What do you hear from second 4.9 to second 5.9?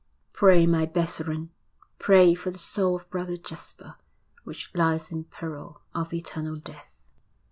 in peril